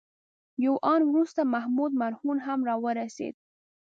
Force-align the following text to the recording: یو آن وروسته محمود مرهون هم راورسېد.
یو 0.65 0.73
آن 0.93 1.01
وروسته 1.11 1.41
محمود 1.53 1.91
مرهون 2.01 2.37
هم 2.45 2.59
راورسېد. 2.69 3.35